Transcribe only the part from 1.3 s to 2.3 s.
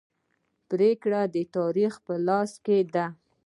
د تاریخ په